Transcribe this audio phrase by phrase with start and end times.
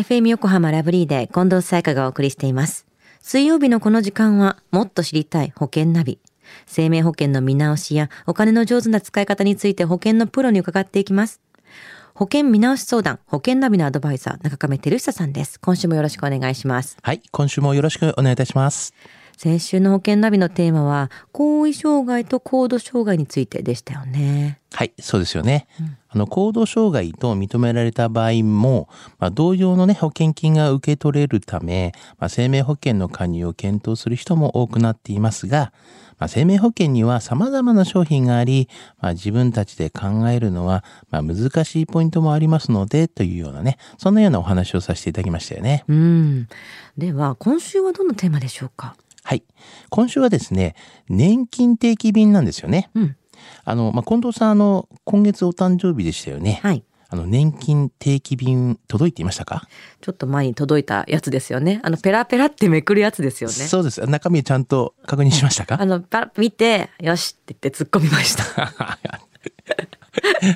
[0.00, 2.86] FM 横浜ラブリーで近藤沙耶香がお送りしています。
[3.20, 6.18] 水曜日のこの時間は、もっと知りたい保険ナビ。
[6.64, 11.42] 生命保険の見直しやお金の上手な使い方について保険のプロに伺っていきます。
[12.14, 15.60] 保険見直し相談、保険ナビのアドバイザー、中亀照久さんです。
[15.60, 16.96] 今週もよろしくお願いします。
[17.02, 18.94] はい、今週もよろしくお願いいたします。
[19.36, 24.60] 先週の保険ナビのテーマは、後遺障害と高度障害についてでしたよね。
[24.72, 25.66] はい、そうですよね。
[26.12, 28.88] あの、行動障害と認められた場合も、
[29.18, 35.72] まあ、同様のね、保険金が受け取れるため、まあ、生命保険の加入を検討する人も多くなっていますが、
[36.18, 38.68] まあ、生命保険には様々な商品があり、
[39.00, 45.84] まあ、自分たちで考えるのは、まあ、難しいポイントもありますので、というようなね、そんなようなお話をさせていただきましたよね。
[45.88, 46.48] うん。
[46.98, 48.96] では、今週はどんなテーマでしょうか？
[49.22, 49.44] はい。
[49.90, 50.74] 今週はですね、
[51.08, 52.90] 年金定期便なんですよね。
[52.94, 53.16] うん。
[53.64, 56.60] あの、まあ、近藤さん、あの、今月お誕生日でしたよね。
[56.62, 56.84] はい。
[57.12, 59.66] あの、年金定期便届いていましたか？
[60.00, 61.80] ちょっと前に届いたやつですよね。
[61.82, 63.54] あの、ペラペラってめくるやつですよね。
[63.56, 64.00] そうです。
[64.06, 65.76] 中身ちゃんと確認しましたか？
[65.80, 68.98] あの、パラ見て、よしって言って突っ込みました。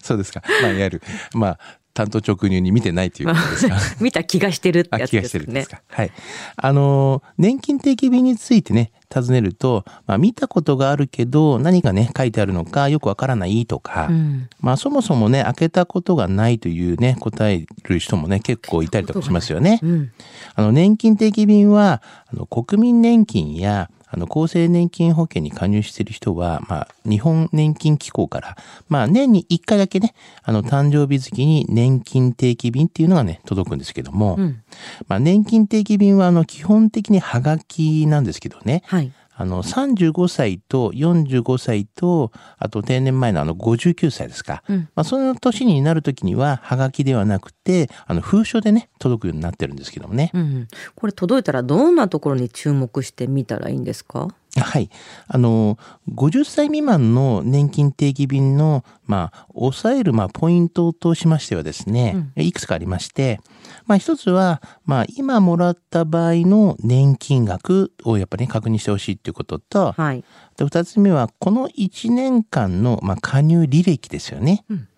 [0.02, 0.42] そうですか。
[0.62, 1.02] まあ、いわゆる、
[1.34, 1.58] まあ、
[1.98, 3.76] 担当直入に見てないということですか？
[4.00, 5.68] 見た気がしてるってあ、やつ気がしですねてるんです。
[5.68, 5.80] か。
[5.88, 6.10] はい。
[6.56, 14.48] あの、年金定期便についてね、尋ねると、まあ、見たことがあるけど、何がね、書いてあるのかよくわからないとか、うん。
[14.60, 19.80] まあ、そもそもね、開けたことがないというね、答える人もね、結構いたりとかしますよね。
[19.82, 20.10] うん。
[20.54, 28.56] あの、年金定期便は、あの、国民年金や、あの、厚生年金保険に加入している人は、まあ、日本年金機構から、
[28.88, 34.62] まあ、年に1回だけね、あの、誕生日月に年金定期便っていうのがね、届くんですけども、うん。
[35.08, 39.12] まあ、年金定期便は、あの、基本的にハガキなんですけどね、はい。
[39.40, 44.64] あの、35歳と45歳と、あと定年前のあの59歳ですか。
[44.68, 50.32] うんまあ、その年になるときには、ハガキではなくて、あの、封書でね、届くようになってるんですけどもね。
[50.34, 50.68] うん。
[50.96, 54.28] これ届いたらどんなところに注目してみたらいいんですか？
[54.60, 54.90] はい。
[55.26, 55.78] あの、
[56.14, 63.40] 50歳未満の年金定期便の、まあ、抑える、まあ、ポイントとしましてはですね、いくつかありまして、
[63.86, 70.24] まあ、一つは、まあ、今もらった場合の年金額をやっぱり、ね、確認してほしいということと、はい。
[70.56, 74.64] で二つ目は、この1年間の、まあ、加入履歴ですよね。
[74.68, 74.88] うん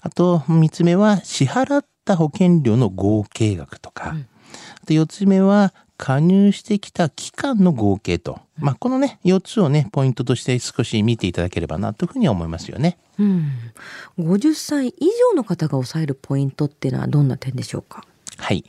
[0.00, 4.10] あと、三つ目は、支払った保険料の合計額とか。
[4.10, 4.26] うん
[4.82, 5.72] あと四つ目は、
[6.02, 8.40] 加入してきた期間の合計と。
[8.56, 12.96] まあ、このね、四つをね、ポイントとして少し見ていただければな、というふうには思いますよね。
[13.18, 13.50] うん。
[14.18, 18.06] 50歳以上の方が抑えるポイントっていうのはどんな点でしょうか？
[18.38, 18.64] はい。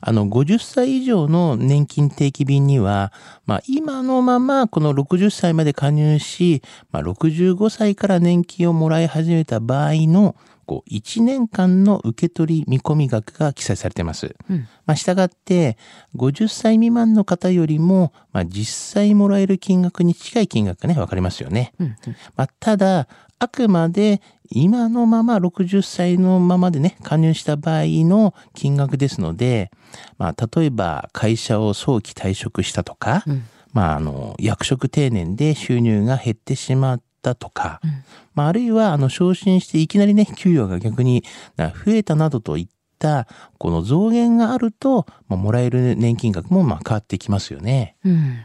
[0.00, 3.12] あの、50歳以上の年金定期便には、
[3.46, 14.34] まあ、今のまま、この60歳まで加入し、まあ、65歳から年金をもらい始めた場合の、こう、1年間の受け取り見込み額が記載されています。
[14.50, 14.68] うん。
[14.84, 15.78] まあ、従って、
[16.16, 21.72] 50歳未満の方よりも、まあ、実際もらえる金額に近い金額がね、わかりますよね。
[21.78, 21.96] うん。
[22.36, 29.70] まあ、ただ、あくまで今のまま60歳のままでね、加入した場合の金額ですので、
[30.18, 33.44] まあ、例えば会社を早期退職したとか、うん。
[33.72, 37.90] まあ、あの、役職定年で収入が減ってしまったとか、うん
[38.34, 41.24] まあ、あるいは、あの、昇進していきなりね、給与が逆に
[41.56, 43.26] な増えたなどといった、
[43.58, 47.96] この増減があると、まあ、もらえる年金額も、まあ、変わってきますよね。
[48.04, 48.38] うん。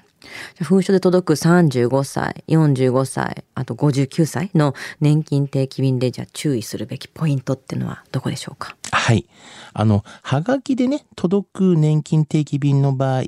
[0.61, 8.75] 封書で届く35歳、45歳、あと59歳の年金定期便でじゃあ注意するべきポイントっていうのはどこでしょうか？
[9.01, 9.25] はい。
[9.73, 13.23] あの、はがきでね、届く年金定期便の場合、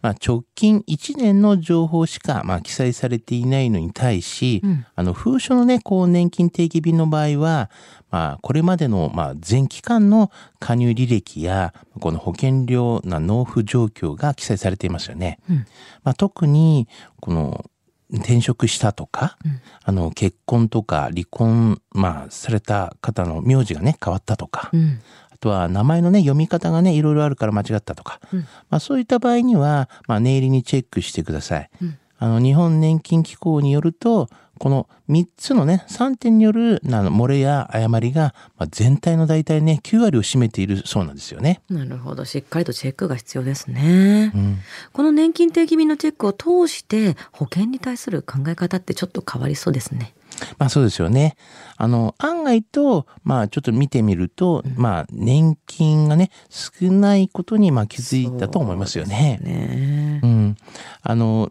[0.00, 7.70] まあ、直近1年の情報しか、まあ、記載されていないのに対し、うんあの、封書のね、こう、年金定期便の場合は、
[8.10, 15.40] まあ、これまでの、まあ、全期間の加入履歴や、この保険料な納付状況が記載されていますよね。
[15.50, 15.56] うん
[16.04, 16.88] まあ、特に、
[17.20, 17.66] この、
[18.12, 19.38] 転職したとか、
[19.84, 25.00] あの、結婚とか離婚、まあ、された方の名字がね、変わったとか、うん。
[25.30, 31.70] あとは名前のね、読み方がね、いろいろあるから間違ったとか、うんまあそういった場合には、まあ念入りにチェックしてください。
[31.80, 34.28] うんあの、日本年金機構によると、
[34.62, 41.62] この3つのね、3点によるあの漏れや誤りが、まあ、全体の大体ね、9割を占めているそうなんですよね。
[41.68, 42.24] なるほど。
[42.24, 44.30] しっかりとチェックが必要ですね。
[44.32, 44.58] うん。
[44.92, 50.14] この年金定期便のチェックを通して保険に対する考え方ってちょっと変わりそうですね。
[50.58, 51.34] まあそうですよね。
[51.76, 59.40] あの、案外と、まあちょっと見てみると、まあ年金がね、少ないことにまあ気づいたと思いますよね。
[59.42, 60.56] ねうん。
[61.02, 61.50] あの、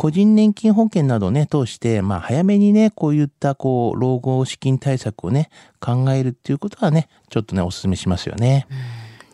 [0.00, 8.66] 個人年金保険などをね、通して、まあ、早めにね、こういった、こう、老後資金対策をね、考えるっていうことはね、ちょっとね、お勧めしますよね。